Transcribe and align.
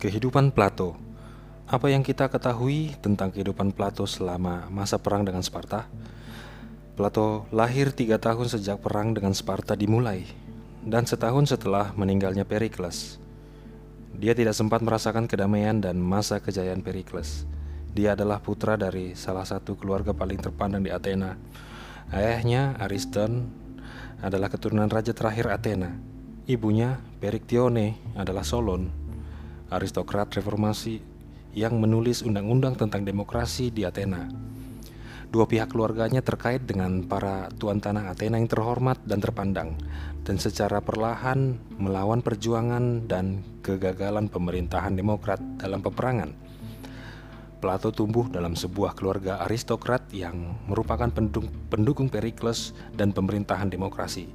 Kehidupan 0.00 0.56
Plato. 0.56 0.96
Apa 1.68 1.92
yang 1.92 2.00
kita 2.00 2.32
ketahui 2.32 2.96
tentang 3.04 3.28
kehidupan 3.28 3.76
Plato 3.76 4.08
selama 4.08 4.64
masa 4.72 4.96
perang 4.96 5.28
dengan 5.28 5.44
Sparta? 5.44 5.92
Plato 6.96 7.44
lahir 7.52 7.92
tiga 7.92 8.16
tahun 8.16 8.48
sejak 8.48 8.80
perang 8.80 9.12
dengan 9.12 9.36
Sparta 9.36 9.76
dimulai 9.76 10.24
Dan 10.80 11.04
setahun 11.04 11.52
setelah 11.52 11.92
meninggalnya 12.00 12.48
Perikles. 12.48 13.20
Dia 14.16 14.32
tidak 14.32 14.56
sempat 14.56 14.80
merasakan 14.80 15.28
kedamaian 15.28 15.84
dan 15.84 16.00
masa 16.00 16.40
kejayaan 16.40 16.80
Perikles. 16.80 17.44
Dia 17.92 18.16
adalah 18.16 18.40
putra 18.40 18.80
dari 18.80 19.12
salah 19.12 19.44
satu 19.44 19.76
keluarga 19.76 20.16
paling 20.16 20.40
terpandang 20.40 20.80
di 20.80 20.88
Athena. 20.88 21.36
Ayahnya, 22.08 22.72
Ariston, 22.80 23.52
adalah 24.24 24.48
keturunan 24.48 24.88
raja 24.88 25.12
terakhir 25.12 25.52
Athena. 25.52 25.92
Ibunya, 26.48 27.04
Periktione, 27.20 28.16
adalah 28.16 28.48
Solon 28.48 28.99
aristokrat 29.70 30.28
reformasi 30.34 31.00
yang 31.54 31.78
menulis 31.78 32.22
undang-undang 32.22 32.78
tentang 32.78 33.02
demokrasi 33.02 33.70
di 33.70 33.86
Athena. 33.86 34.26
Dua 35.30 35.46
pihak 35.46 35.70
keluarganya 35.70 36.26
terkait 36.26 36.66
dengan 36.66 37.06
para 37.06 37.46
tuan 37.54 37.78
tanah 37.78 38.10
Athena 38.10 38.34
yang 38.34 38.50
terhormat 38.50 38.98
dan 39.06 39.22
terpandang, 39.22 39.78
dan 40.26 40.36
secara 40.42 40.82
perlahan 40.82 41.54
melawan 41.78 42.18
perjuangan 42.18 43.06
dan 43.06 43.46
kegagalan 43.62 44.26
pemerintahan 44.26 44.98
demokrat 44.98 45.38
dalam 45.62 45.86
peperangan. 45.86 46.34
Plato 47.60 47.92
tumbuh 47.92 48.24
dalam 48.32 48.56
sebuah 48.56 48.96
keluarga 48.96 49.44
aristokrat 49.44 50.08
yang 50.16 50.56
merupakan 50.64 51.12
pendukung 51.68 52.08
Perikles 52.08 52.72
dan 52.96 53.12
pemerintahan 53.12 53.68
demokrasi. 53.68 54.32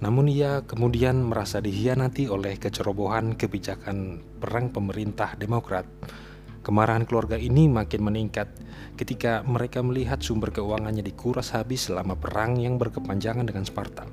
Namun 0.00 0.32
ia 0.32 0.64
kemudian 0.64 1.20
merasa 1.20 1.60
dihianati 1.60 2.32
oleh 2.32 2.56
kecerobohan 2.56 3.36
kebijakan 3.36 4.24
perang 4.40 4.72
pemerintah 4.72 5.36
demokrat. 5.36 5.84
Kemarahan 6.64 7.04
keluarga 7.04 7.36
ini 7.36 7.68
makin 7.68 8.08
meningkat 8.08 8.48
ketika 8.96 9.44
mereka 9.44 9.84
melihat 9.84 10.24
sumber 10.24 10.48
keuangannya 10.48 11.04
dikuras 11.04 11.52
habis 11.52 11.92
selama 11.92 12.16
perang 12.16 12.56
yang 12.56 12.80
berkepanjangan 12.80 13.44
dengan 13.44 13.68
Sparta. 13.68 14.08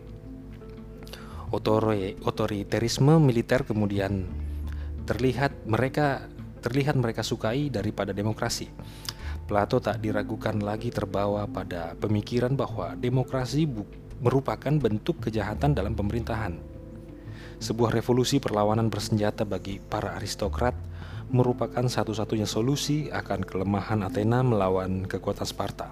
Otoriterisme 2.25 3.23
militer 3.23 3.63
kemudian 3.63 4.27
terlihat 5.07 5.65
mereka 5.65 6.27
terlihat 6.59 6.99
mereka 6.99 7.23
sukai 7.23 7.71
daripada 7.71 8.11
demokrasi. 8.11 8.67
Plato 9.49 9.81
tak 9.81 10.03
diragukan 10.03 10.61
lagi 10.61 10.93
terbawa 10.93 11.49
pada 11.49 11.97
pemikiran 11.97 12.53
bahwa 12.53 12.93
demokrasi 12.93 13.65
merupakan 14.21 14.75
bentuk 14.77 15.25
kejahatan 15.25 15.73
dalam 15.73 15.97
pemerintahan. 15.97 16.59
Sebuah 17.59 17.91
revolusi 17.91 18.37
perlawanan 18.37 18.87
bersenjata 18.87 19.43
bagi 19.43 19.81
para 19.81 20.15
aristokrat 20.15 20.77
merupakan 21.29 21.85
satu-satunya 21.85 22.45
solusi 22.45 23.09
akan 23.09 23.45
kelemahan 23.45 24.05
Athena 24.05 24.41
melawan 24.41 25.05
kekuatan 25.05 25.45
Sparta. 25.45 25.91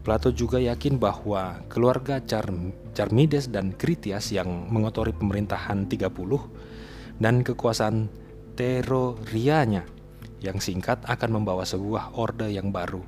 Plato 0.00 0.32
juga 0.32 0.56
yakin 0.56 0.96
bahwa 0.96 1.60
keluarga 1.68 2.24
Charm, 2.24 2.72
Charmides 2.96 3.52
dan 3.52 3.76
Kritias 3.76 4.32
yang 4.32 4.72
mengotori 4.72 5.12
pemerintahan 5.12 5.84
30 5.84 7.20
dan 7.20 7.44
kekuasaan 7.44 8.08
Terorianya 8.60 9.88
yang 10.44 10.60
singkat 10.60 11.00
akan 11.08 11.40
membawa 11.40 11.64
sebuah 11.64 12.12
orde 12.20 12.52
yang 12.52 12.68
baru 12.68 13.00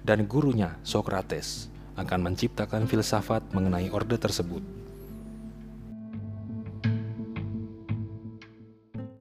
dan 0.00 0.24
gurunya 0.24 0.80
Socrates 0.80 1.68
akan 2.00 2.32
menciptakan 2.32 2.88
filsafat 2.88 3.44
mengenai 3.52 3.92
orde 3.92 4.16
tersebut. 4.16 4.64